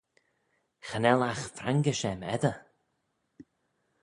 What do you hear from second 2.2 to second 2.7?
edyr.